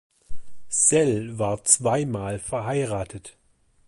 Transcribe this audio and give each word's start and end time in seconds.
Sell 0.67 1.37
war 1.37 1.63
zweimal 1.63 2.39
verheiratet. 2.39 3.37